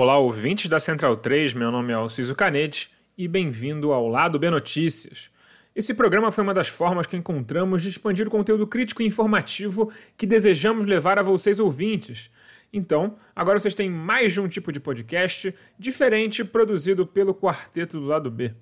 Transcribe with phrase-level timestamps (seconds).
[0.00, 4.48] Olá, ouvintes da Central 3, meu nome é Alciso Canete e bem-vindo ao Lado B
[4.48, 5.28] Notícias.
[5.74, 9.92] Esse programa foi uma das formas que encontramos de expandir o conteúdo crítico e informativo
[10.16, 12.30] que desejamos levar a vocês ouvintes.
[12.72, 18.06] Então, agora vocês têm mais de um tipo de podcast diferente produzido pelo quarteto do
[18.06, 18.54] Lado B.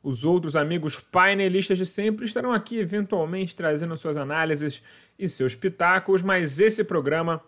[0.00, 4.80] Os outros amigos painelistas de sempre estarão aqui eventualmente trazendo suas análises
[5.18, 7.42] e seus pitacos, mas esse programa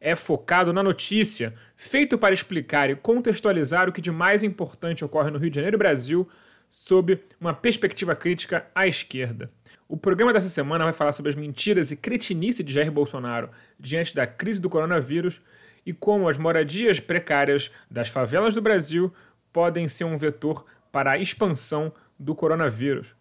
[0.00, 5.30] é focado na notícia, feito para explicar e contextualizar o que de mais importante ocorre
[5.30, 6.28] no Rio de Janeiro e Brasil
[6.70, 9.50] sob uma perspectiva crítica à esquerda.
[9.88, 14.14] O programa dessa semana vai falar sobre as mentiras e cretinice de Jair Bolsonaro diante
[14.14, 15.40] da crise do coronavírus
[15.84, 19.12] e como as moradias precárias das favelas do Brasil
[19.52, 23.14] podem ser um vetor para a expansão do coronavírus.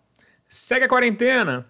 [0.49, 1.65] Segue a quarentena!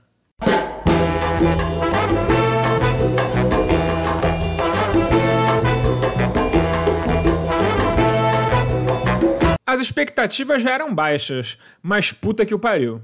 [9.78, 13.00] As expectativas já eram baixas, mas puta que o pariu.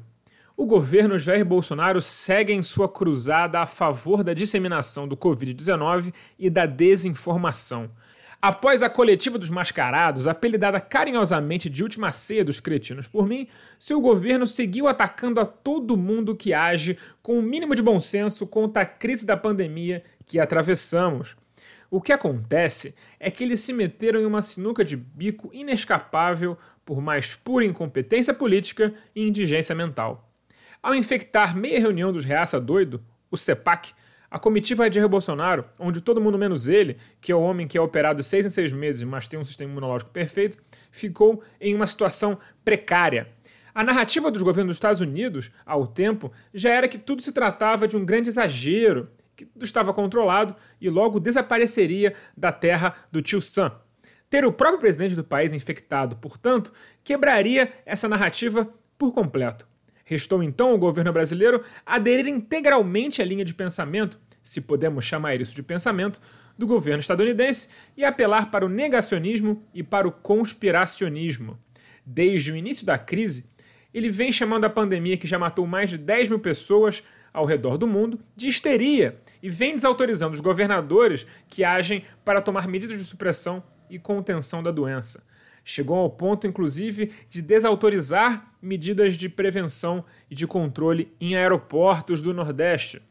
[0.57, 6.49] O governo Jair Bolsonaro segue em sua cruzada a favor da disseminação do Covid-19 e
[6.49, 7.91] da desinformação.
[8.41, 14.01] Após a coletiva dos mascarados, apelidada carinhosamente de última ceia dos cretinos por mim, seu
[14.01, 18.47] governo seguiu atacando a todo mundo que age com o um mínimo de bom senso
[18.47, 21.35] contra a crise da pandemia que atravessamos.
[21.93, 26.99] O que acontece é que eles se meteram em uma sinuca de bico inescapável por
[26.99, 30.27] mais pura incompetência política e indigência mental.
[30.81, 32.99] Ao infectar meia reunião dos Reaça Doido,
[33.29, 33.91] o CEPAC,
[34.31, 37.77] a comitiva de Jair Bolsonaro, onde todo mundo menos ele, que é o homem que
[37.77, 40.57] é operado seis em seis meses, mas tem um sistema imunológico perfeito,
[40.89, 43.27] ficou em uma situação precária.
[43.71, 47.87] A narrativa dos governos dos Estados Unidos, ao tempo, já era que tudo se tratava
[47.87, 53.71] de um grande exagero que estava controlado e logo desapareceria da terra do tio Sam.
[54.29, 59.67] Ter o próprio presidente do país infectado, portanto, quebraria essa narrativa por completo.
[60.05, 65.55] Restou então ao governo brasileiro aderir integralmente à linha de pensamento, se podemos chamar isso
[65.55, 66.19] de pensamento,
[66.57, 71.57] do governo estadunidense e apelar para o negacionismo e para o conspiracionismo.
[72.05, 73.49] Desde o início da crise,
[73.93, 77.77] ele vem chamando a pandemia que já matou mais de 10 mil pessoas ao redor
[77.77, 83.05] do mundo de histeria e vem desautorizando os governadores que agem para tomar medidas de
[83.05, 85.23] supressão e contenção da doença.
[85.63, 92.33] Chegou ao ponto, inclusive, de desautorizar medidas de prevenção e de controle em aeroportos do
[92.33, 93.01] Nordeste.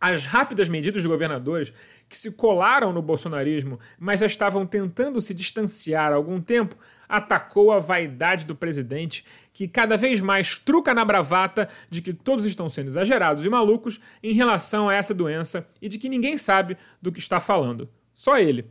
[0.00, 1.72] As rápidas medidas de governadores
[2.08, 6.76] que se colaram no bolsonarismo, mas já estavam tentando se distanciar há algum tempo,
[7.08, 12.46] atacou a vaidade do presidente, que cada vez mais truca na bravata de que todos
[12.46, 16.76] estão sendo exagerados e malucos em relação a essa doença e de que ninguém sabe
[17.00, 17.88] do que está falando.
[18.14, 18.70] Só ele,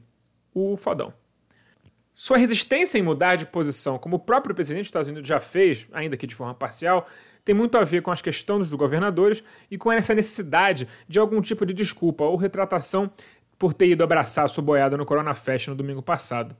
[0.54, 1.14] o fodão.
[2.14, 5.88] Sua resistência em mudar de posição, como o próprio presidente dos Estados Unidos já fez,
[5.92, 7.08] ainda que de forma parcial,
[7.46, 11.40] tem muito a ver com as questões dos governadores e com essa necessidade de algum
[11.40, 13.12] tipo de desculpa ou retratação
[13.58, 16.56] por ter ido abraçar a sua boiada no Corona Fest no domingo passado.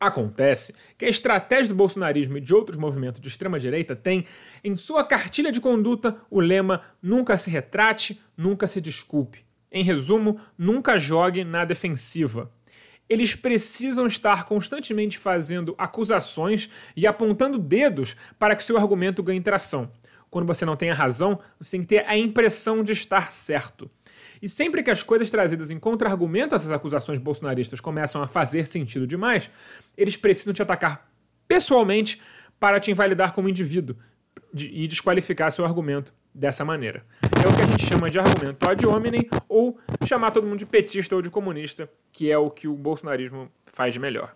[0.00, 4.24] Acontece que a estratégia do bolsonarismo e de outros movimentos de extrema-direita tem,
[4.62, 9.44] em sua cartilha de conduta, o lema nunca se retrate, nunca se desculpe.
[9.72, 12.48] Em resumo, nunca jogue na defensiva.
[13.08, 19.90] Eles precisam estar constantemente fazendo acusações e apontando dedos para que seu argumento ganhe tração.
[20.30, 23.90] Quando você não tem a razão, você tem que ter a impressão de estar certo.
[24.42, 28.66] E sempre que as coisas trazidas em contra-argumento a essas acusações bolsonaristas começam a fazer
[28.66, 29.50] sentido demais,
[29.96, 31.10] eles precisam te atacar
[31.46, 32.20] pessoalmente
[32.60, 33.96] para te invalidar como indivíduo
[34.54, 37.04] e desqualificar seu argumento dessa maneira.
[37.22, 40.66] É o que a gente chama de argumento ad hominem ou chamar todo mundo de
[40.66, 44.34] petista ou de comunista, que é o que o bolsonarismo faz de melhor.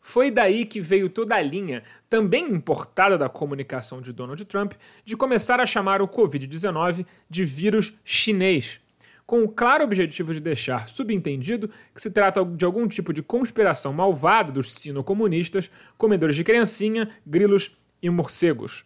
[0.00, 4.74] Foi daí que veio toda a linha, também importada da comunicação de Donald Trump,
[5.04, 8.80] de começar a chamar o Covid-19 de vírus chinês
[9.26, 13.92] com o claro objetivo de deixar subentendido que se trata de algum tipo de conspiração
[13.92, 18.84] malvada dos sino-comunistas, comedores de criancinha, grilos e morcegos.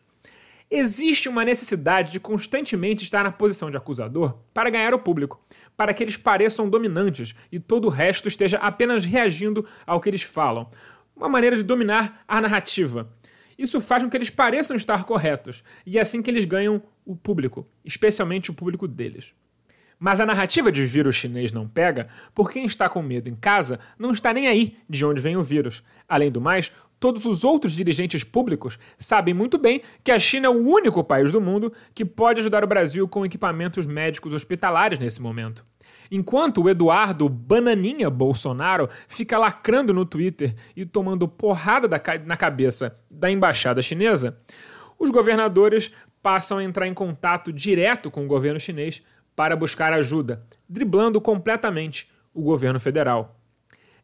[0.71, 5.43] Existe uma necessidade de constantemente estar na posição de acusador para ganhar o público,
[5.75, 10.23] para que eles pareçam dominantes e todo o resto esteja apenas reagindo ao que eles
[10.23, 10.69] falam.
[11.17, 13.11] Uma maneira de dominar a narrativa.
[13.59, 17.17] Isso faz com que eles pareçam estar corretos, e é assim que eles ganham o
[17.17, 19.33] público, especialmente o público deles.
[19.99, 23.81] Mas a narrativa de vírus chinês não pega, porque quem está com medo em casa
[23.99, 25.83] não está nem aí de onde vem o vírus.
[26.09, 30.51] Além do mais, todos os outros dirigentes públicos sabem muito bem que a China é
[30.51, 35.23] o único país do mundo que pode ajudar o Brasil com equipamentos médicos hospitalares nesse
[35.23, 35.65] momento.
[36.11, 41.89] Enquanto o Eduardo Bananinha Bolsonaro fica lacrando no Twitter e tomando porrada
[42.25, 44.39] na cabeça da embaixada chinesa,
[44.99, 45.93] os governadores
[46.23, 49.03] passam a entrar em contato direto com o governo chinês
[49.37, 53.38] para buscar ajuda, driblando completamente o governo federal.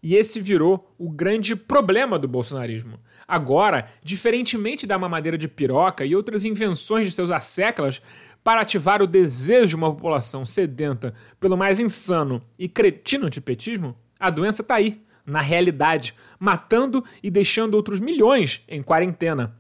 [0.05, 3.01] E esse virou o grande problema do bolsonarismo.
[3.27, 8.03] Agora, diferentemente da mamadeira de piroca e outras invenções de seus asseclas,
[8.45, 14.29] para ativar o desejo de uma população sedenta pelo mais insano e cretino antipetismo, a
[14.29, 19.57] doença está aí, na realidade, matando e deixando outros milhões em quarentena.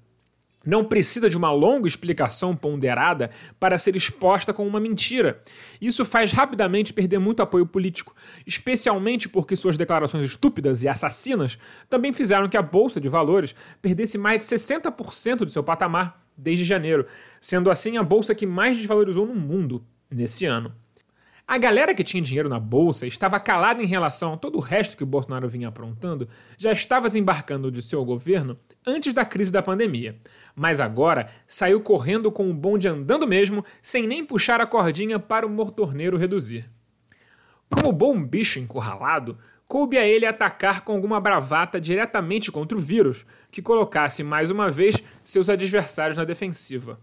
[0.64, 3.30] Não precisa de uma longa explicação ponderada
[3.60, 5.42] para ser exposta como uma mentira.
[5.80, 8.14] Isso faz rapidamente perder muito apoio político,
[8.46, 11.58] especialmente porque suas declarações estúpidas e assassinas
[11.88, 16.64] também fizeram que a bolsa de valores perdesse mais de 60% de seu patamar desde
[16.64, 17.06] janeiro,
[17.40, 20.72] sendo assim a bolsa que mais desvalorizou no mundo nesse ano.
[21.46, 24.96] A galera que tinha dinheiro na bolsa estava calada em relação a todo o resto
[24.96, 26.26] que o Bolsonaro vinha aprontando,
[26.56, 30.16] já estava desembarcando de seu governo antes da crise da pandemia.
[30.54, 35.46] Mas agora saiu correndo com o bonde andando mesmo, sem nem puxar a cordinha para
[35.46, 36.68] o mortorneiro reduzir.
[37.70, 43.26] Como bom bicho encurralado, coube a ele atacar com alguma bravata diretamente contra o vírus,
[43.50, 47.00] que colocasse mais uma vez seus adversários na defensiva.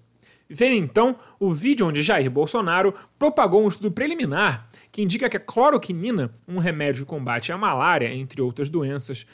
[0.53, 5.39] Veio então o vídeo onde Jair Bolsonaro propagou um estudo preliminar que indica que a
[5.39, 9.25] cloroquinina, um remédio que combate a malária, entre outras doenças,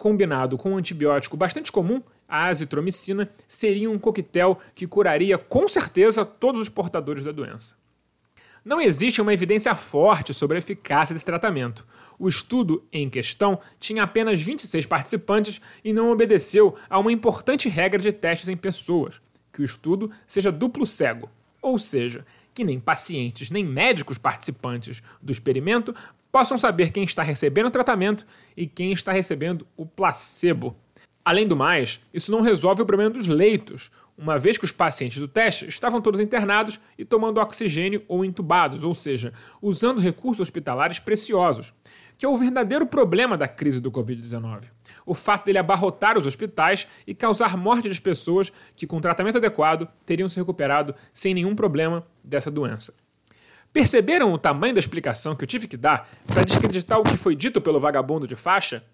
[0.00, 6.24] combinado com um antibiótico bastante comum, a azitromicina, seria um coquetel que curaria com certeza
[6.24, 7.76] todos os portadores da doença.
[8.64, 11.86] Não existe uma evidência forte sobre a eficácia desse tratamento.
[12.18, 18.00] O estudo em questão tinha apenas 26 participantes e não obedeceu a uma importante regra
[18.00, 19.20] de testes em pessoas,
[19.52, 21.28] que o estudo seja duplo cego,
[21.60, 22.24] ou seja,
[22.54, 25.94] que nem pacientes nem médicos participantes do experimento
[26.30, 30.76] possam saber quem está recebendo o tratamento e quem está recebendo o placebo.
[31.24, 35.18] Além do mais, isso não resolve o problema dos leitos, uma vez que os pacientes
[35.18, 39.32] do teste estavam todos internados e tomando oxigênio ou entubados, ou seja,
[39.62, 41.72] usando recursos hospitalares preciosos,
[42.18, 44.64] que é o verdadeiro problema da crise do Covid-19
[45.10, 49.88] o fato dele abarrotar os hospitais e causar morte das pessoas que, com tratamento adequado,
[50.06, 52.94] teriam se recuperado sem nenhum problema dessa doença.
[53.72, 57.36] Perceberam o tamanho da explicação que eu tive que dar para descreditar o que foi
[57.36, 58.84] dito pelo vagabundo de faixa?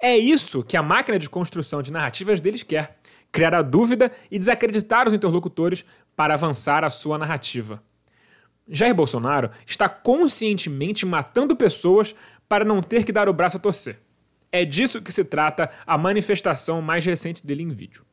[0.00, 2.98] É isso que a máquina de construção de narrativas deles quer:
[3.32, 5.84] criar a dúvida e desacreditar os interlocutores
[6.14, 7.82] para avançar a sua narrativa.
[8.68, 12.14] Jair Bolsonaro está conscientemente matando pessoas
[12.48, 14.00] para não ter que dar o braço a torcer.
[14.52, 18.04] É disso que se trata a manifestação mais recente dele em vídeo.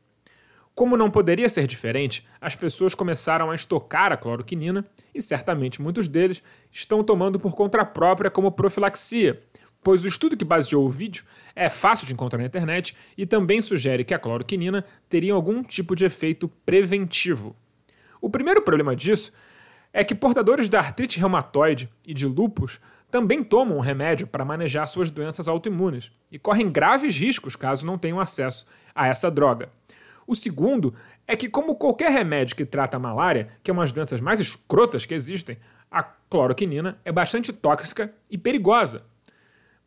[0.77, 6.07] Como não poderia ser diferente, as pessoas começaram a estocar a cloroquinina e certamente muitos
[6.07, 9.41] deles estão tomando por conta própria como profilaxia,
[9.83, 11.23] pois o estudo que baseou o vídeo
[11.55, 15.95] é fácil de encontrar na internet e também sugere que a cloroquinina teria algum tipo
[15.95, 17.55] de efeito preventivo.
[18.21, 19.33] O primeiro problema disso
[19.91, 24.85] é que portadores da artrite reumatoide e de lúpus também tomam um remédio para manejar
[24.85, 29.71] suas doenças autoimunes e correm graves riscos caso não tenham acesso a essa droga.
[30.27, 30.93] O segundo
[31.25, 34.41] é que, como qualquer remédio que trata a malária, que é uma das doenças mais
[34.41, 35.57] escrotas que existem,
[35.89, 39.05] a cloroquinina é bastante tóxica e perigosa.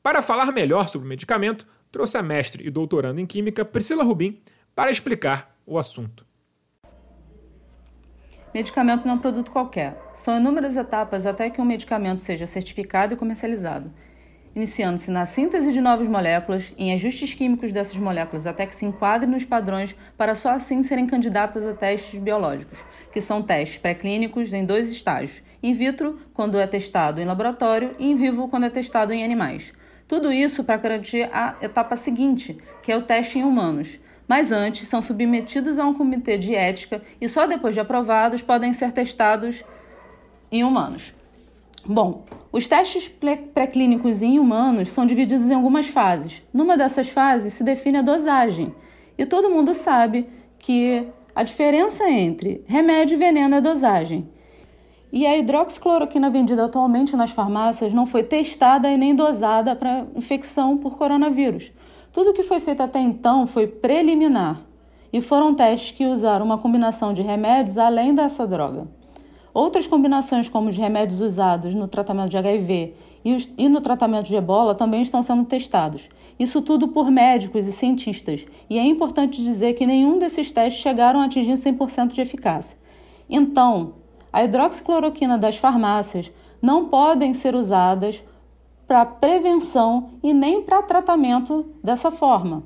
[0.03, 4.41] Para falar melhor sobre o medicamento, trouxe a mestre e doutoranda em Química Priscila Rubim
[4.75, 6.25] para explicar o assunto.
[8.55, 9.97] Medicamento não é um produto qualquer.
[10.15, 13.93] São inúmeras etapas até que um medicamento seja certificado e comercializado,
[14.55, 19.31] iniciando-se na síntese de novas moléculas, em ajustes químicos dessas moléculas até que se enquadrem
[19.31, 24.65] nos padrões para só assim serem candidatas a testes biológicos, que são testes pré-clínicos em
[24.65, 29.13] dois estágios: in vitro, quando é testado em laboratório, e in vivo, quando é testado
[29.13, 29.73] em animais.
[30.09, 34.87] Tudo isso para garantir a etapa seguinte, que é o teste em humanos mas antes
[34.87, 39.65] são submetidos a um comitê de ética e só depois de aprovados podem ser testados
[40.53, 41.13] em humanos.
[41.87, 46.43] Bom, os testes pré-clínicos em humanos são divididos em algumas fases.
[46.53, 48.75] Numa dessas fases se define a dosagem.
[49.17, 54.29] E todo mundo sabe que a diferença entre remédio e veneno é dosagem.
[55.13, 60.77] E a hidroxicloroquina vendida atualmente nas farmácias não foi testada e nem dosada para infecção
[60.77, 61.73] por coronavírus.
[62.13, 64.63] Tudo que foi feito até então foi preliminar
[65.13, 68.87] e foram testes que usaram uma combinação de remédios além dessa droga.
[69.53, 74.75] Outras combinações, como os remédios usados no tratamento de HIV e, no tratamento de ebola,
[74.75, 76.09] também estão sendo testados.
[76.39, 81.21] Isso tudo por médicos e cientistas, e é importante dizer que nenhum desses testes chegaram
[81.21, 82.79] a atingir 100% de eficácia.
[83.29, 83.95] Então,
[84.33, 88.23] a hidroxicloroquina das farmácias não podem ser usadas
[88.87, 92.63] para prevenção e nem para tratamento dessa forma.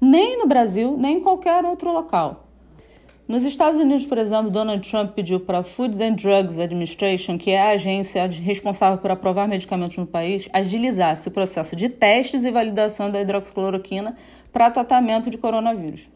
[0.00, 2.47] Nem no Brasil, nem em qualquer outro local.
[3.28, 7.50] Nos Estados Unidos, por exemplo, Donald Trump pediu para a Food and Drugs Administration, que
[7.50, 12.50] é a agência responsável por aprovar medicamentos no país, agilizasse o processo de testes e
[12.50, 14.16] validação da hidroxicloroquina
[14.50, 16.08] para tratamento de coronavírus.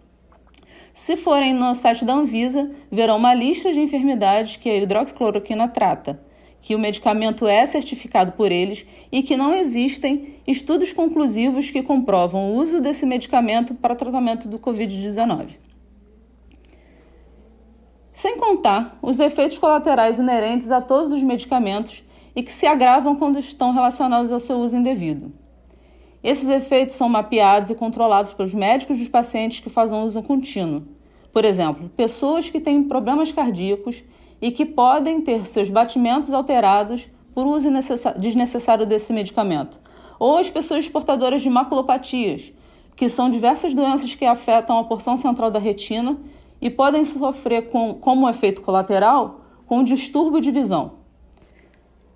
[0.95, 6.19] Se forem no site da Anvisa, verão uma lista de enfermidades que a hidroxicloroquina trata,
[6.62, 12.52] que o medicamento é certificado por eles e que não existem estudos conclusivos que comprovam
[12.52, 15.72] o uso desse medicamento para tratamento do Covid-19.
[18.12, 22.04] Sem contar os efeitos colaterais inerentes a todos os medicamentos
[22.37, 25.33] e que se agravam quando estão relacionados ao seu uso indevido.
[26.23, 30.83] Esses efeitos são mapeados e controlados pelos médicos dos pacientes que fazem uso contínuo.
[31.33, 34.04] Por exemplo, pessoas que têm problemas cardíacos
[34.40, 37.69] e que podem ter seus batimentos alterados por uso
[38.19, 39.81] desnecessário desse medicamento,
[40.19, 42.52] ou as pessoas portadoras de maculopatias,
[42.95, 46.19] que são diversas doenças que afetam a porção central da retina
[46.62, 51.02] e podem sofrer com, como efeito colateral com distúrbio de visão.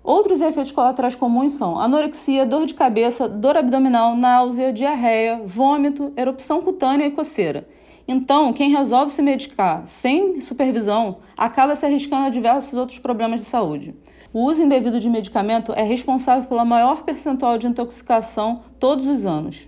[0.01, 6.61] Outros efeitos colaterais comuns são anorexia, dor de cabeça, dor abdominal, náusea, diarreia, vômito, erupção
[6.61, 7.67] cutânea e coceira.
[8.07, 13.45] Então, quem resolve se medicar sem supervisão acaba se arriscando a diversos outros problemas de
[13.45, 13.93] saúde.
[14.31, 19.67] O uso indevido de medicamento é responsável pela maior percentual de intoxicação todos os anos.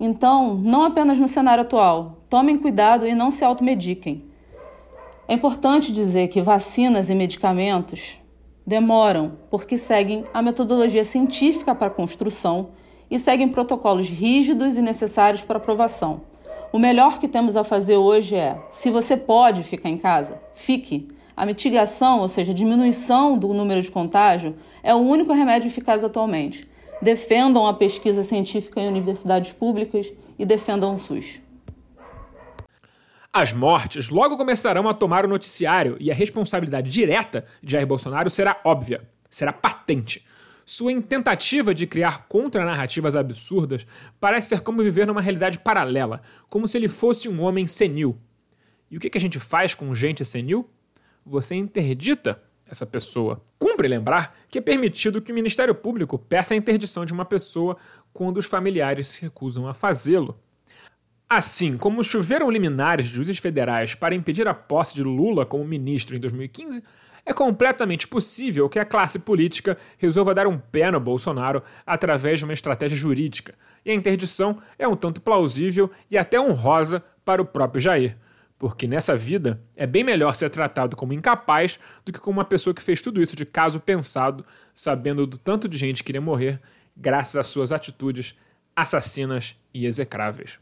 [0.00, 4.24] Então, não apenas no cenário atual, tomem cuidado e não se automediquem.
[5.26, 8.18] É importante dizer que vacinas e medicamentos
[8.66, 12.70] demoram porque seguem a metodologia científica para construção
[13.10, 16.20] e seguem protocolos rígidos e necessários para aprovação.
[16.70, 21.08] O melhor que temos a fazer hoje é: se você pode ficar em casa, fique.
[21.34, 26.02] A mitigação, ou seja, a diminuição do número de contágio, é o único remédio eficaz
[26.02, 26.68] atualmente.
[27.00, 31.40] Defendam a pesquisa científica em universidades públicas e defendam o SUS.
[33.32, 38.28] As mortes logo começarão a tomar o noticiário e a responsabilidade direta de Jair Bolsonaro
[38.30, 40.26] será óbvia, será patente.
[40.66, 43.86] Sua tentativa de criar contranarrativas absurdas
[44.20, 48.18] parece ser como viver numa realidade paralela, como se ele fosse um homem senil.
[48.90, 50.68] E o que a gente faz com gente senil?
[51.24, 53.40] Você interdita essa pessoa.
[53.58, 57.76] Cumpre lembrar que é permitido que o Ministério Público peça a interdição de uma pessoa
[58.12, 60.38] quando os familiares se recusam a fazê-lo.
[61.28, 66.16] Assim como choveram liminares de juízes federais para impedir a posse de Lula como ministro
[66.16, 66.82] em 2015,
[67.26, 72.46] é completamente possível que a classe política resolva dar um pé no Bolsonaro através de
[72.46, 77.44] uma estratégia jurídica, e a interdição é um tanto plausível e até honrosa para o
[77.44, 78.16] próprio Jair,
[78.58, 82.74] porque nessa vida é bem melhor ser tratado como incapaz do que como uma pessoa
[82.74, 86.60] que fez tudo isso de caso pensado, sabendo do tanto de gente que iria morrer
[86.96, 88.36] graças às suas atitudes
[88.74, 90.58] assassinas e execráveis.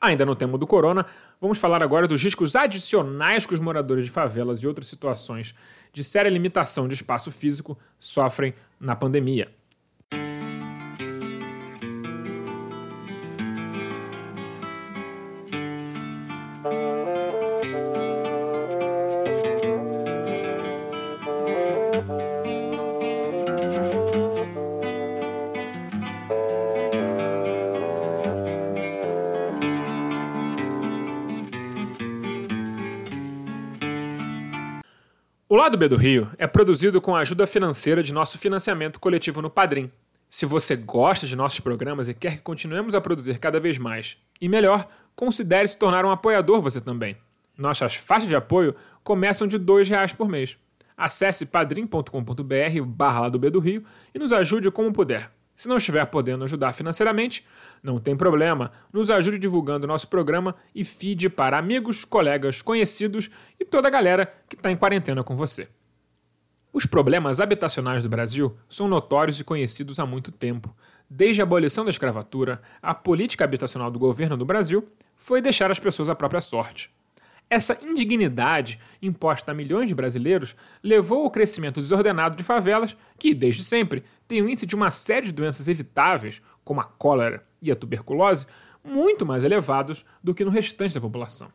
[0.00, 1.06] Ainda no tema do corona,
[1.40, 5.54] vamos falar agora dos riscos adicionais que os moradores de favelas e outras situações
[5.92, 9.50] de séria limitação de espaço físico sofrem na pandemia.
[35.58, 39.50] Lado B do Rio é produzido com a ajuda financeira de nosso financiamento coletivo no
[39.50, 39.90] Padrim.
[40.30, 44.16] Se você gosta de nossos programas e quer que continuemos a produzir cada vez mais
[44.40, 44.86] e melhor,
[45.16, 47.16] considere se tornar um apoiador você também.
[47.56, 48.72] Nossas faixas de apoio
[49.02, 50.56] começam de R$ reais por mês.
[50.96, 53.82] Acesse padrim.com.br barra do Rio
[54.14, 55.28] e nos ajude como puder.
[55.58, 57.44] Se não estiver podendo ajudar financeiramente,
[57.82, 63.64] não tem problema, nos ajude divulgando nosso programa e feed para amigos, colegas, conhecidos e
[63.64, 65.68] toda a galera que está em quarentena com você.
[66.72, 70.72] Os problemas habitacionais do Brasil são notórios e conhecidos há muito tempo.
[71.10, 75.80] Desde a abolição da escravatura, a política habitacional do governo do Brasil foi deixar as
[75.80, 76.88] pessoas à própria sorte.
[77.50, 83.64] Essa indignidade imposta a milhões de brasileiros levou ao crescimento desordenado de favelas, que, desde
[83.64, 87.76] sempre, tem um índice de uma série de doenças evitáveis, como a cólera e a
[87.76, 88.46] tuberculose,
[88.84, 91.50] muito mais elevados do que no restante da população.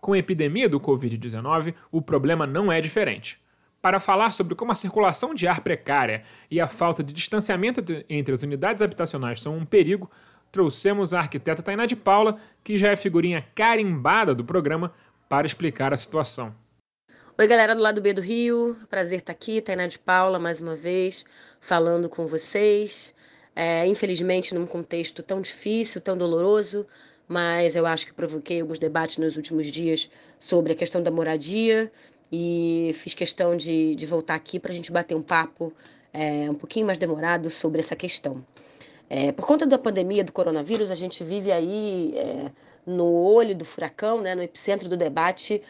[0.00, 3.40] Com a epidemia do Covid-19, o problema não é diferente.
[3.80, 8.34] Para falar sobre como a circulação de ar precária e a falta de distanciamento entre
[8.34, 10.10] as unidades habitacionais são um perigo,
[10.50, 14.92] trouxemos a arquiteta Tainá de Paula, que já é figurinha carimbada do programa,
[15.28, 16.54] para explicar a situação.
[17.38, 18.76] Oi, galera do lado B do Rio.
[18.88, 21.24] Prazer estar aqui, Tainá de Paula, mais uma vez,
[21.60, 23.14] falando com vocês.
[23.54, 26.86] É, infelizmente, num contexto tão difícil, tão doloroso,
[27.28, 31.90] mas eu acho que provoquei alguns debates nos últimos dias sobre a questão da moradia
[32.30, 35.72] e fiz questão de, de voltar aqui para a gente bater um papo
[36.12, 38.44] é, um pouquinho mais demorado sobre essa questão.
[39.08, 42.50] É, por conta da pandemia do coronavírus, a gente vive aí é,
[42.86, 45.62] no olho do furacão, né, no epicentro do debate,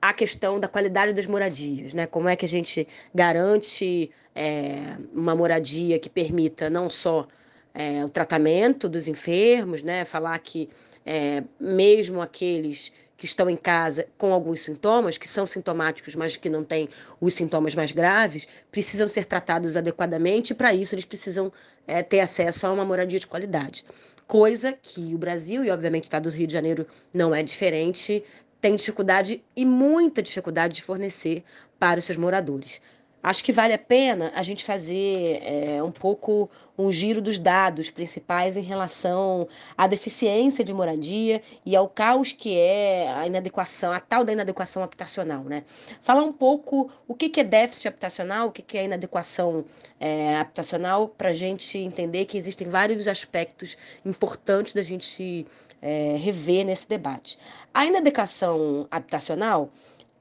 [0.00, 2.06] a questão da qualidade das moradias, né?
[2.06, 7.26] Como é que a gente garante é, uma moradia que permita não só
[7.72, 10.04] é, o tratamento dos enfermos, né?
[10.04, 10.68] Falar que
[11.06, 16.50] é, mesmo aqueles que estão em casa com alguns sintomas, que são sintomáticos, mas que
[16.50, 16.88] não têm
[17.20, 21.52] os sintomas mais graves, precisam ser tratados adequadamente e, para isso, eles precisam
[21.86, 23.84] é, ter acesso a uma moradia de qualidade.
[24.26, 28.24] Coisa que o Brasil, e obviamente o estado do Rio de Janeiro não é diferente,
[28.60, 31.44] tem dificuldade e muita dificuldade de fornecer
[31.78, 32.80] para os seus moradores.
[33.24, 37.90] Acho que vale a pena a gente fazer é, um pouco um giro dos dados
[37.90, 43.98] principais em relação à deficiência de moradia e ao caos que é a inadequação, a
[43.98, 45.42] tal da inadequação habitacional.
[45.44, 45.64] Né?
[46.02, 49.64] Falar um pouco o que é déficit habitacional, o que é inadequação
[49.98, 55.46] é, habitacional, para a gente entender que existem vários aspectos importantes da gente
[55.80, 57.38] é, rever nesse debate.
[57.72, 59.70] A inadequação habitacional,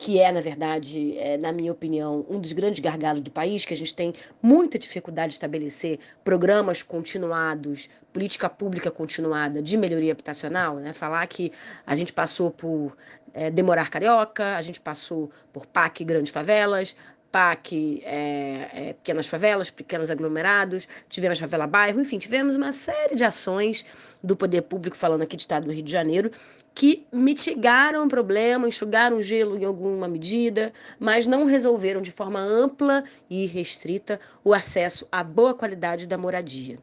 [0.03, 3.73] que é, na verdade, é, na minha opinião, um dos grandes gargalos do país, que
[3.73, 10.75] a gente tem muita dificuldade de estabelecer programas continuados, política pública continuada de melhoria habitacional,
[10.75, 10.91] né?
[10.91, 11.53] falar que
[11.87, 12.97] a gente passou por
[13.33, 16.97] é, Demorar Carioca, a gente passou por PAC Grandes Favelas,
[17.33, 23.23] PAC, é, é, pequenas favelas, pequenos aglomerados, tivemos favela bairro, enfim, tivemos uma série de
[23.23, 23.83] ações
[24.23, 26.29] do poder público, falando aqui do estado do Rio de Janeiro,
[26.75, 32.39] que mitigaram o problema, enxugaram o gelo em alguma medida, mas não resolveram de forma
[32.39, 36.77] ampla e restrita o acesso à boa qualidade da moradia.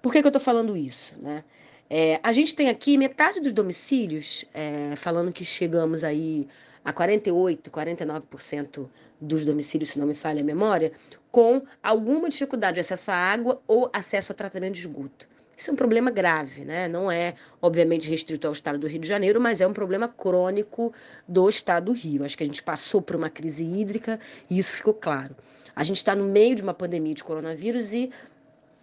[0.00, 1.12] Por que, que eu estou falando isso?
[1.20, 1.42] Né?
[1.90, 6.46] É, a gente tem aqui metade dos domicílios, é, falando que chegamos aí
[6.84, 8.88] a 48%, 49%
[9.22, 10.92] dos domicílios, se não me falha a memória,
[11.30, 15.28] com alguma dificuldade de acesso à água ou acesso a tratamento de esgoto.
[15.56, 16.88] Isso é um problema grave, né?
[16.88, 20.92] Não é, obviamente, restrito ao estado do Rio de Janeiro, mas é um problema crônico
[21.28, 22.24] do estado do Rio.
[22.24, 24.18] Acho que a gente passou por uma crise hídrica
[24.50, 25.36] e isso ficou claro.
[25.76, 28.10] A gente está no meio de uma pandemia de coronavírus e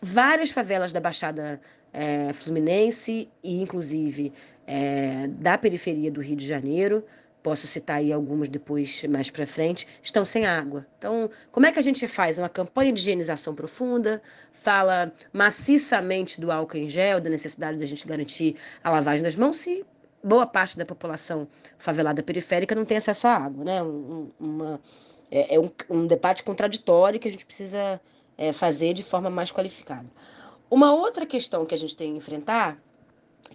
[0.01, 1.59] várias favelas da Baixada
[1.91, 4.31] é, Fluminense e, inclusive,
[4.65, 7.03] é, da periferia do Rio de Janeiro,
[7.49, 10.85] posso citar aí algumas depois mais para frente, estão sem água.
[10.99, 14.21] Então, como é que a gente faz uma campanha de higienização profunda?
[14.53, 19.57] Fala maciçamente do álcool em gel, da necessidade da gente garantir a lavagem das mãos,
[19.57, 19.83] se
[20.23, 21.47] boa parte da população
[21.79, 23.81] favelada periférica não tem acesso à água, né?
[23.81, 24.79] Um, uma,
[25.31, 27.99] é, é um, um, debate contraditório que a gente precisa
[28.37, 30.05] é, fazer de forma mais qualificada.
[30.69, 32.77] Uma outra questão que a gente tem que enfrentar,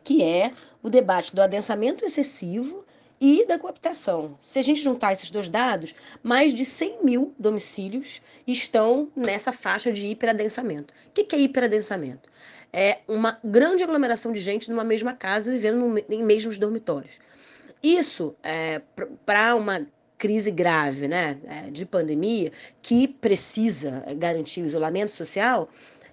[0.03, 0.53] que é
[0.83, 2.84] o debate do adensamento excessivo
[3.21, 4.39] e da cooptação.
[4.43, 9.93] Se a gente juntar esses dois dados, mais de 100 mil domicílios estão nessa faixa
[9.93, 10.93] de hiperadensamento.
[11.09, 12.29] O que é hiperadensamento?
[12.73, 17.21] É uma grande aglomeração de gente numa mesma casa vivendo em mesmos dormitórios.
[17.83, 18.81] Isso, é,
[19.25, 19.87] para uma
[20.19, 22.51] crise grave né, é, de pandemia,
[22.81, 25.69] que precisa garantir o isolamento social,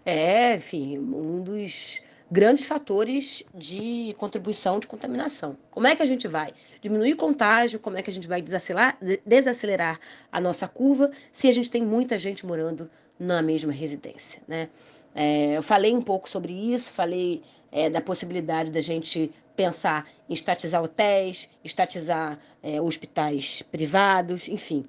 [0.05, 5.57] é, enfim, um dos grandes fatores de contribuição de contaminação.
[5.69, 7.77] Como é que a gente vai diminuir o contágio?
[7.77, 9.99] Como é que a gente vai desacelerar, desacelerar
[10.31, 12.89] a nossa curva se a gente tem muita gente morando
[13.19, 14.69] na mesma residência, né?
[15.13, 20.33] É, eu falei um pouco sobre isso, falei é, da possibilidade da gente pensar em
[20.33, 24.85] estatizar hotéis, estatizar é, hospitais privados, enfim.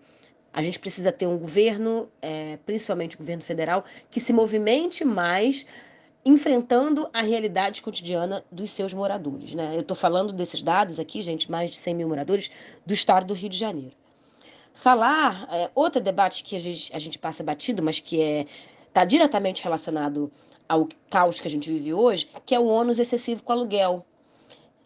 [0.53, 5.67] A gente precisa ter um governo, é, principalmente o governo federal, que se movimente mais
[6.25, 9.55] enfrentando a realidade cotidiana dos seus moradores.
[9.55, 9.75] Né?
[9.75, 12.51] Eu estou falando desses dados aqui, gente, mais de 100 mil moradores
[12.87, 13.93] do estado do Rio de Janeiro.
[14.73, 18.47] Falar, é, outro debate que a gente, a gente passa batido, mas que é
[18.93, 20.31] está diretamente relacionado
[20.69, 24.05] ao caos que a gente vive hoje, que é o ônus excessivo com aluguel.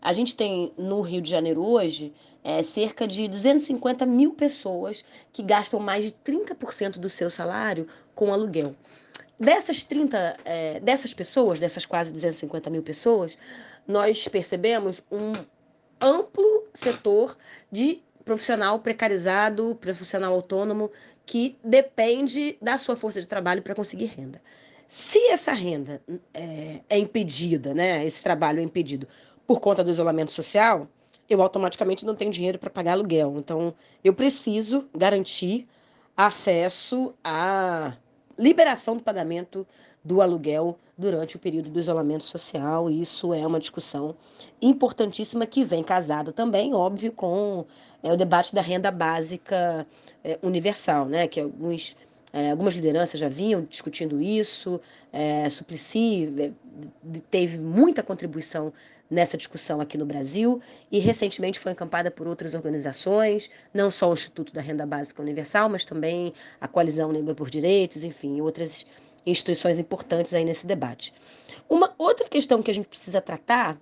[0.01, 5.42] A gente tem no Rio de Janeiro hoje é, cerca de 250 mil pessoas que
[5.42, 8.77] gastam mais de 30% do seu salário com aluguel.
[9.38, 13.37] Dessas 30, é, dessas pessoas, dessas quase 250 mil pessoas,
[13.87, 15.33] nós percebemos um
[16.01, 17.37] amplo setor
[17.70, 20.90] de profissional precarizado, profissional autônomo,
[21.25, 24.40] que depende da sua força de trabalho para conseguir renda.
[24.88, 26.01] Se essa renda
[26.33, 29.07] é, é, impedida, né, esse trabalho é impedido
[29.46, 30.88] por conta do isolamento social,
[31.29, 33.35] eu automaticamente não tenho dinheiro para pagar aluguel.
[33.37, 35.66] Então, eu preciso garantir
[36.16, 37.94] acesso à
[38.38, 39.66] liberação do pagamento
[40.05, 42.88] do aluguel durante o período do isolamento social.
[42.88, 44.14] Isso é uma discussão
[44.62, 47.66] importantíssima que vem casada também, óbvio, com
[48.03, 49.87] é, o debate da renda básica
[50.22, 51.27] é, universal, né?
[51.27, 51.96] Que alguns
[52.37, 54.79] é, algumas lideranças já vinham discutindo isso.
[55.11, 56.51] É, Suplicy é,
[57.31, 58.75] teve muita contribuição
[59.11, 60.61] nessa discussão aqui no Brasil
[60.92, 65.70] e recentemente foi encampada por outras organizações, não só o Instituto da Renda Básica Universal,
[65.70, 68.85] mas também a Coalizão Negra por Direitos, enfim, outras
[69.25, 71.14] instituições importantes aí nesse debate.
[71.70, 73.79] Uma outra questão que a gente precisa tratar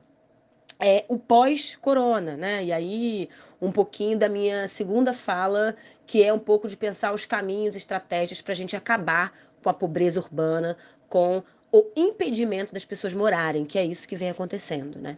[0.79, 2.65] é o pós-corona, né?
[2.65, 3.29] E aí
[3.61, 5.75] um pouquinho da minha segunda fala,
[6.07, 9.33] que é um pouco de pensar os caminhos, estratégias para a gente acabar
[9.63, 10.77] com a pobreza urbana,
[11.09, 15.17] com o impedimento das pessoas morarem, que é isso que vem acontecendo, né?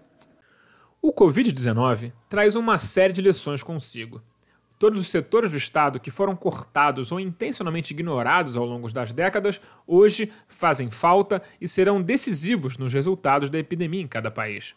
[1.03, 4.23] O Covid-19 traz uma série de lições consigo.
[4.79, 9.61] Todos os setores do Estado que foram cortados ou intencionalmente ignorados ao longo das décadas,
[9.87, 14.75] hoje fazem falta e serão decisivos nos resultados da epidemia em cada país.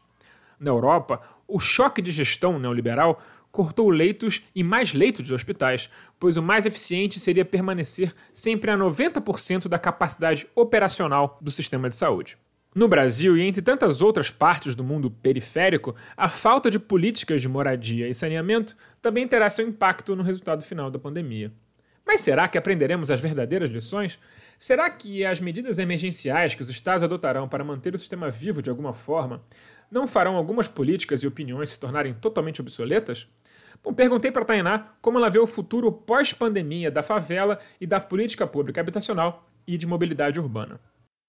[0.60, 6.38] Na Europa, o choque de gestão neoliberal cortou leitos e mais leitos de hospitais, pois
[6.38, 12.38] o mais eficiente seria permanecer sempre a 90% da capacidade operacional do sistema de saúde.
[12.76, 17.50] No Brasil e entre tantas outras partes do mundo periférico, a falta de políticas de
[17.50, 21.52] moradia e saneamento também terá seu impacto no resultado final da pandemia.
[22.06, 24.20] Mas será que aprenderemos as verdadeiras lições?
[24.58, 28.70] Será que as medidas emergenciais que os estados adotarão para manter o sistema vivo de
[28.70, 29.42] alguma forma
[29.92, 33.28] não farão algumas políticas e opiniões se tornarem totalmente obsoletas?
[33.84, 38.46] Bom, perguntei para Tainá como ela vê o futuro pós-pandemia da favela e da política
[38.46, 40.80] pública habitacional e de mobilidade urbana.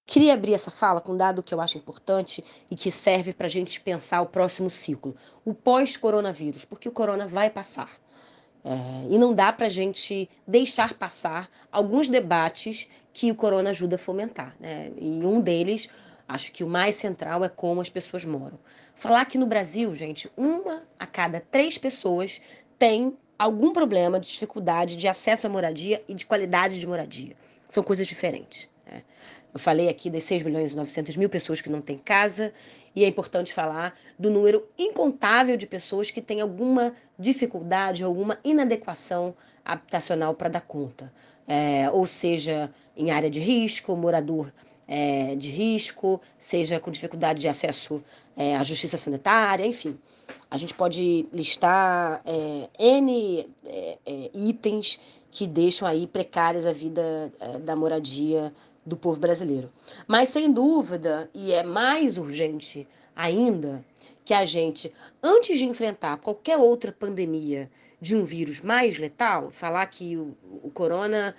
[0.06, 3.46] Queria abrir essa fala com um dado que eu acho importante e que serve para
[3.46, 7.90] a gente pensar o próximo ciclo, o pós-coronavírus, porque o corona vai passar.
[8.64, 13.94] É, e não dá para a gente deixar passar alguns debates que o corona ajuda
[13.94, 14.56] a fomentar.
[14.58, 14.90] Né?
[14.98, 15.88] E um deles,
[16.30, 18.56] Acho que o mais central é como as pessoas moram.
[18.94, 22.40] Falar que no Brasil, gente, uma a cada três pessoas
[22.78, 27.34] tem algum problema de dificuldade de acesso à moradia e de qualidade de moradia.
[27.68, 28.70] São coisas diferentes.
[28.86, 29.02] Né?
[29.52, 32.52] Eu falei aqui das 6 milhões e 900 mil pessoas que não têm casa,
[32.94, 39.34] e é importante falar do número incontável de pessoas que têm alguma dificuldade, alguma inadequação
[39.64, 41.12] habitacional para dar conta.
[41.48, 44.52] É, ou seja, em área de risco, morador
[44.90, 48.02] é, de risco, seja com dificuldade de acesso
[48.36, 49.96] é, à justiça sanitária, enfim.
[50.50, 54.98] A gente pode listar é, N é, é, itens
[55.30, 58.52] que deixam aí precárias a vida da moradia
[58.84, 59.70] do povo brasileiro.
[60.08, 63.84] Mas, sem dúvida, e é mais urgente ainda,
[64.24, 69.86] que a gente, antes de enfrentar qualquer outra pandemia de um vírus mais letal, falar
[69.86, 71.36] que o, o corona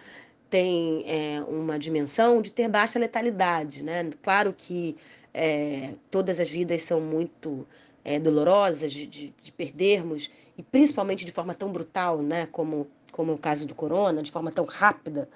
[0.51, 3.81] tem é, uma dimensão de ter baixa letalidade.
[3.81, 4.11] Né?
[4.21, 4.97] Claro que
[5.33, 7.65] é, todas as vidas são muito
[8.03, 12.47] é, dolorosas de, de, de, perdermos, e principalmente de forma tão brutal, né?
[12.51, 15.29] como, como o caso do corona, de forma tão rápida.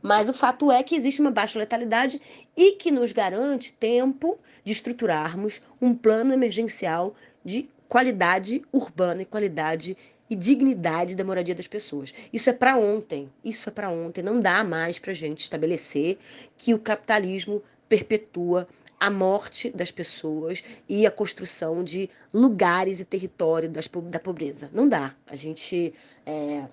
[0.00, 2.22] Mas o fato é que existe uma baixa letalidade
[2.56, 9.96] e que nos garante tempo de estruturarmos um plano emergencial de qualidade urbana e qualidade
[10.30, 12.14] e dignidade da moradia das pessoas.
[12.32, 14.22] Isso é para ontem, isso é para ontem.
[14.22, 16.18] Não dá mais para a gente estabelecer
[16.56, 18.68] que o capitalismo perpetua
[19.00, 24.70] a morte das pessoas e a construção de lugares e território das, da pobreza.
[24.72, 25.14] Não dá.
[25.26, 25.92] A gente
[26.24, 26.64] é,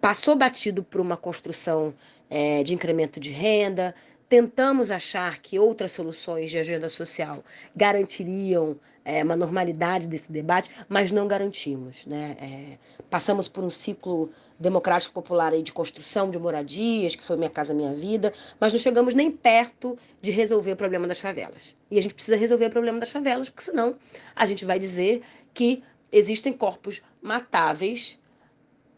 [0.00, 1.94] passou batido por uma construção
[2.28, 3.94] é, de incremento de renda,
[4.32, 7.44] tentamos achar que outras soluções de agenda social
[7.76, 12.06] garantiriam é, uma normalidade desse debate, mas não garantimos.
[12.06, 12.34] Né?
[12.40, 12.78] É,
[13.10, 17.74] passamos por um ciclo democrático popular aí de construção de moradias, que foi Minha Casa
[17.74, 21.76] Minha Vida, mas não chegamos nem perto de resolver o problema das favelas.
[21.90, 23.96] E a gente precisa resolver o problema das favelas, porque senão
[24.34, 25.20] a gente vai dizer
[25.52, 28.18] que existem corpos matáveis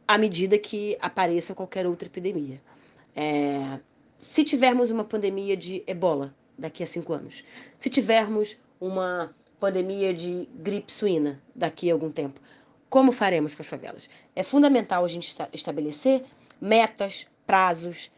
[0.06, 2.62] à medida que apareça qualquer outra epidemia.
[3.16, 3.80] É,
[4.24, 7.44] se tivermos uma pandemia de ebola daqui a cinco anos,
[7.78, 12.40] se tivermos uma pandemia de gripe suína daqui a algum tempo,
[12.88, 14.08] como faremos com as favelas?
[14.34, 16.24] É fundamental a gente estabelecer
[16.58, 18.10] metas, prazos.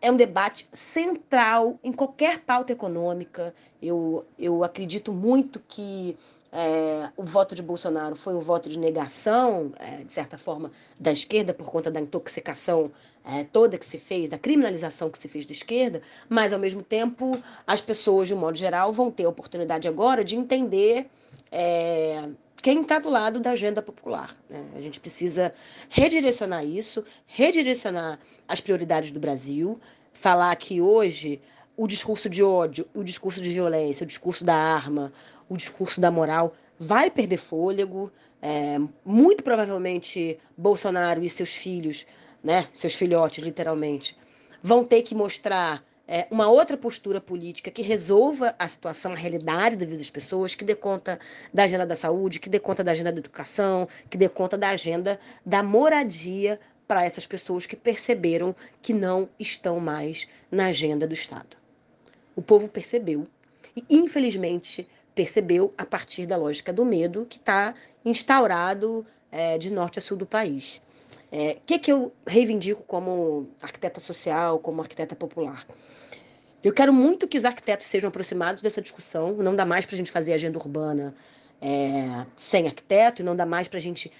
[0.00, 3.54] É um debate central em qualquer pauta econômica.
[3.80, 6.16] Eu, eu acredito muito que
[6.52, 11.10] é, o voto de Bolsonaro foi um voto de negação, é, de certa forma, da
[11.10, 12.92] esquerda por conta da intoxicação
[13.24, 16.82] é, toda que se fez, da criminalização que se fez da esquerda, mas, ao mesmo
[16.82, 21.06] tempo, as pessoas, de um modo geral, vão ter a oportunidade agora de entender
[21.50, 22.28] é,
[22.60, 24.36] quem está do lado da agenda popular.
[24.50, 24.62] Né?
[24.76, 25.54] A gente precisa
[25.88, 29.80] redirecionar isso, redirecionar as prioridades do Brasil,
[30.12, 31.40] falar que hoje
[31.76, 35.12] o discurso de ódio, o discurso de violência, o discurso da arma,
[35.52, 38.10] o discurso da moral vai perder fôlego.
[38.40, 42.06] É, muito provavelmente Bolsonaro e seus filhos,
[42.42, 44.16] né, seus filhotes, literalmente,
[44.60, 49.76] vão ter que mostrar é, uma outra postura política que resolva a situação, a realidade
[49.76, 51.20] da vida das pessoas, que dê conta
[51.54, 54.70] da agenda da saúde, que dê conta da agenda da educação, que dê conta da
[54.70, 61.14] agenda da moradia para essas pessoas que perceberam que não estão mais na agenda do
[61.14, 61.56] Estado.
[62.34, 63.28] O povo percebeu
[63.76, 69.98] e, infelizmente, percebeu a partir da lógica do medo que está instaurado é, de norte
[69.98, 70.80] a sul do país.
[71.30, 75.66] O é, que, que eu reivindico como arquiteta social, como arquiteta popular?
[76.62, 79.32] Eu quero muito que os arquitetos sejam aproximados dessa discussão.
[79.34, 81.14] Não dá mais para a gente fazer agenda urbana
[81.60, 84.12] é, sem arquiteto, não dá mais para a gente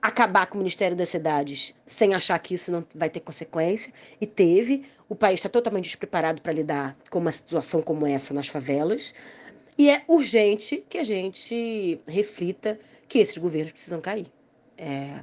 [0.00, 3.92] acabar com o Ministério das Cidades sem achar que isso não vai ter consequência.
[4.20, 4.84] E teve.
[5.08, 9.12] O país está totalmente despreparado para lidar com uma situação como essa nas favelas.
[9.76, 14.26] E é urgente que a gente reflita que esses governos precisam cair.
[14.76, 15.20] É,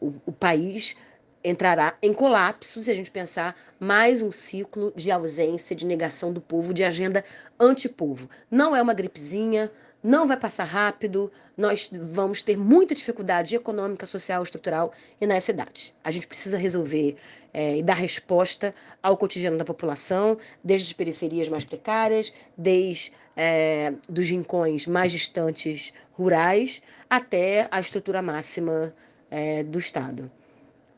[0.00, 0.96] o, o país
[1.42, 6.40] entrará em colapso se a gente pensar mais um ciclo de ausência, de negação do
[6.40, 7.24] povo, de agenda
[7.58, 8.28] antipovo.
[8.50, 9.70] Não é uma gripezinha,
[10.02, 15.94] não vai passar rápido, nós vamos ter muita dificuldade econômica, social, estrutural e nas cidades.
[16.04, 17.16] A gente precisa resolver
[17.52, 23.94] é, e dar resposta ao cotidiano da população, desde as periferias mais precárias, desde é,
[24.08, 28.94] dos rincões mais distantes rurais, até a estrutura máxima
[29.30, 30.30] é, do Estado.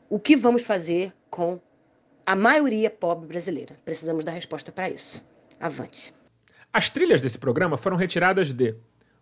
[0.09, 1.59] O que vamos fazer com
[2.25, 3.75] a maioria pobre brasileira?
[3.85, 5.25] Precisamos dar resposta para isso.
[5.59, 6.13] Avante.
[6.71, 8.75] As trilhas desse programa foram retiradas de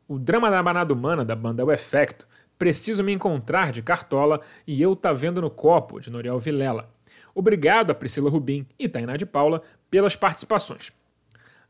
[0.08, 2.26] O Drama da Manada Humana, da banda O Efecto,
[2.58, 6.89] Preciso Me Encontrar, de Cartola, e Eu Tá Vendo no Copo, de Noriel Vilela.
[7.36, 10.91] Obrigado a Priscila Rubim e Tainá de Paula pelas participações.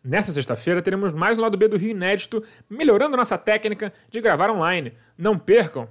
[0.03, 4.49] Nesta sexta-feira teremos mais um lado B do Rio inédito, melhorando nossa técnica de gravar
[4.49, 4.93] online.
[5.17, 5.89] Não percam!